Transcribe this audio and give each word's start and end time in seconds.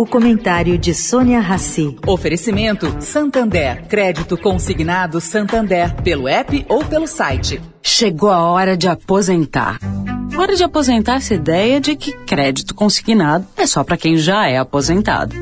O 0.00 0.06
comentário 0.06 0.78
de 0.78 0.94
Sônia 0.94 1.40
Rassi. 1.40 1.94
Oferecimento 2.06 2.96
Santander. 3.00 3.86
Crédito 3.86 4.34
consignado 4.34 5.20
Santander 5.20 5.94
pelo 5.96 6.26
app 6.26 6.64
ou 6.70 6.82
pelo 6.82 7.06
site. 7.06 7.60
Chegou 7.82 8.30
a 8.30 8.40
hora 8.50 8.78
de 8.78 8.88
aposentar. 8.88 9.78
Hora 10.34 10.56
de 10.56 10.64
aposentar 10.64 11.16
essa 11.16 11.34
ideia 11.34 11.78
de 11.82 11.94
que 11.96 12.12
crédito 12.24 12.74
consignado 12.74 13.46
é 13.58 13.66
só 13.66 13.84
para 13.84 13.98
quem 13.98 14.16
já 14.16 14.48
é 14.48 14.56
aposentado. 14.56 15.36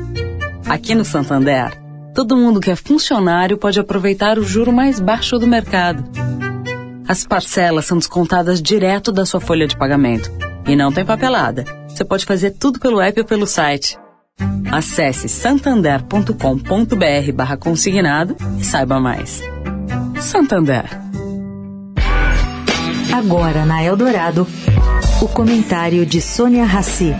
Aqui 0.65 0.93
no 0.93 1.05
Santander, 1.05 1.81
todo 2.13 2.35
mundo 2.35 2.59
que 2.59 2.69
é 2.69 2.75
funcionário 2.75 3.57
pode 3.57 3.79
aproveitar 3.79 4.37
o 4.37 4.43
juro 4.43 4.73
mais 4.73 4.99
baixo 4.99 5.39
do 5.39 5.47
mercado. 5.47 6.03
As 7.07 7.25
parcelas 7.25 7.85
são 7.85 7.97
descontadas 7.97 8.61
direto 8.61 9.09
da 9.09 9.25
sua 9.25 9.39
folha 9.39 9.65
de 9.65 9.77
pagamento. 9.77 10.29
E 10.67 10.75
não 10.75 10.91
tem 10.91 11.05
papelada. 11.05 11.63
Você 11.87 12.03
pode 12.03 12.25
fazer 12.25 12.51
tudo 12.51 12.77
pelo 12.77 12.99
app 12.99 13.17
ou 13.21 13.25
pelo 13.25 13.47
site. 13.47 13.97
Acesse 14.71 15.27
santander.com.br 15.27 17.31
barra 17.33 17.57
consignado 17.57 18.35
e 18.59 18.63
saiba 18.63 18.99
mais. 18.99 19.41
Santander. 20.19 20.85
Agora 23.11 23.65
na 23.65 23.83
Eldorado, 23.83 24.47
o 25.21 25.27
comentário 25.27 26.05
de 26.05 26.21
Sônia 26.21 26.65
Rassi. 26.65 27.15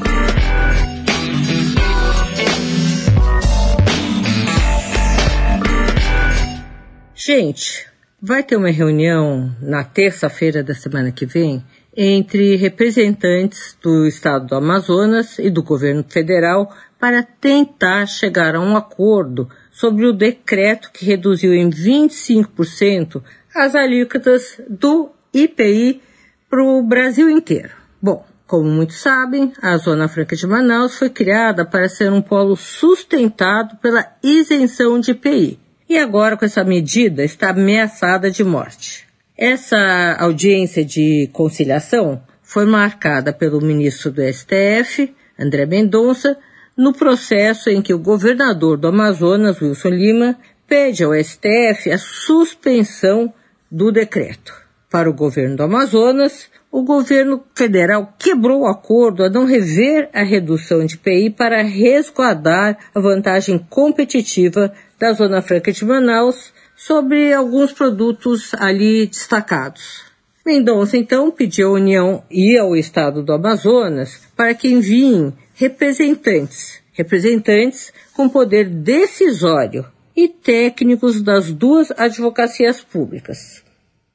Gente, 7.15 7.87
vai 8.21 8.43
ter 8.43 8.57
uma 8.57 8.69
reunião 8.69 9.51
na 9.59 9.83
terça-feira 9.83 10.63
da 10.63 10.75
semana 10.75 11.11
que 11.11 11.25
vem 11.25 11.63
entre 12.01 12.55
representantes 12.55 13.77
do 13.83 14.07
estado 14.07 14.47
do 14.47 14.55
Amazonas 14.55 15.37
e 15.37 15.49
do 15.49 15.61
governo 15.61 16.05
federal 16.07 16.73
para 16.97 17.21
tentar 17.21 18.05
chegar 18.05 18.55
a 18.55 18.61
um 18.61 18.77
acordo 18.77 19.49
sobre 19.69 20.05
o 20.05 20.13
decreto 20.13 20.91
que 20.93 21.05
reduziu 21.05 21.53
em 21.53 21.69
25% 21.69 23.21
as 23.53 23.75
alíquotas 23.75 24.61
do 24.69 25.09
IPI 25.33 26.01
para 26.49 26.63
o 26.63 26.81
Brasil 26.81 27.29
inteiro. 27.29 27.71
Bom, 28.01 28.25
como 28.47 28.69
muitos 28.69 29.01
sabem, 29.01 29.51
a 29.61 29.75
Zona 29.75 30.07
Franca 30.07 30.37
de 30.37 30.47
Manaus 30.47 30.97
foi 30.97 31.09
criada 31.09 31.65
para 31.65 31.89
ser 31.89 32.13
um 32.13 32.21
polo 32.21 32.55
sustentado 32.55 33.75
pela 33.81 34.07
isenção 34.23 35.01
de 35.01 35.11
IPI. 35.11 35.59
E 35.89 35.97
agora, 35.97 36.37
com 36.37 36.45
essa 36.45 36.63
medida, 36.63 37.25
está 37.25 37.49
ameaçada 37.49 38.31
de 38.31 38.41
morte. 38.41 39.08
Essa 39.41 40.17
audiência 40.19 40.83
de 40.83 41.29
conciliação 41.31 42.21
foi 42.43 42.65
marcada 42.65 43.31
pelo 43.31 43.61
ministro 43.61 44.11
do 44.11 44.21
STF, 44.21 45.15
André 45.39 45.65
Mendonça, 45.65 46.37
no 46.75 46.91
processo 46.91 47.69
em 47.69 47.81
que 47.81 47.93
o 47.93 47.99
governador 47.99 48.75
do 48.75 48.89
Amazonas, 48.89 49.61
Wilson 49.61 49.91
Lima, 49.91 50.37
pede 50.67 51.05
ao 51.05 51.13
STF 51.13 51.89
a 51.89 51.97
suspensão 51.97 53.33
do 53.71 53.93
decreto. 53.93 54.53
Para 54.91 55.09
o 55.09 55.13
governo 55.13 55.55
do 55.55 55.63
Amazonas, 55.63 56.49
o 56.69 56.83
governo 56.83 57.41
federal 57.55 58.13
quebrou 58.19 58.63
o 58.63 58.67
acordo 58.67 59.23
a 59.23 59.29
não 59.29 59.45
rever 59.45 60.09
a 60.13 60.21
redução 60.21 60.85
de 60.85 60.97
PI 60.97 61.29
para 61.29 61.63
resguardar 61.63 62.77
a 62.93 62.99
vantagem 62.99 63.57
competitiva 63.69 64.73
da 64.99 65.13
Zona 65.13 65.41
Franca 65.41 65.71
de 65.71 65.85
Manaus 65.85 66.51
sobre 66.79 67.33
alguns 67.33 67.73
produtos 67.73 68.53
ali 68.53 69.05
destacados. 69.05 70.05
Mendonça 70.45 70.95
então 70.95 71.29
pediu 71.29 71.67
à 71.67 71.71
União 71.73 72.23
e 72.31 72.57
ao 72.57 72.73
Estado 72.73 73.21
do 73.21 73.33
Amazonas 73.33 74.21
para 74.33 74.53
que 74.53 74.69
enviem 74.69 75.33
representantes, 75.55 76.81
representantes 76.93 77.91
com 78.13 78.29
poder 78.29 78.69
decisório 78.69 79.85
e 80.15 80.29
técnicos 80.29 81.21
das 81.21 81.51
duas 81.51 81.91
advocacias 81.91 82.81
públicas. 82.81 83.61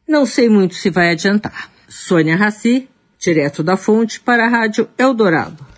Não 0.09 0.25
sei 0.25 0.49
muito 0.49 0.75
se 0.75 0.89
vai 0.89 1.11
adiantar. 1.11 1.71
Sônia 1.87 2.35
Raci, 2.35 2.89
direto 3.19 3.63
da 3.63 3.77
fonte 3.77 4.21
para 4.21 4.47
a 4.47 4.49
Rádio 4.49 4.89
Eldorado. 4.97 5.74